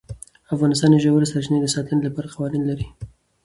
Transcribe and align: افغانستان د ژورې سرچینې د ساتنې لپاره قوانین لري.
افغانستان 0.53 0.89
د 0.93 0.97
ژورې 1.03 1.27
سرچینې 1.31 1.59
د 1.61 1.67
ساتنې 1.75 2.01
لپاره 2.07 2.31
قوانین 2.35 2.63
لري. 2.69 2.87